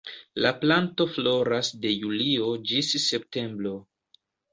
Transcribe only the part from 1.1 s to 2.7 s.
floras de julio